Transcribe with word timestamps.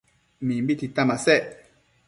Mimbi 0.47 0.73
tita 0.79 1.05
masec 1.09 1.43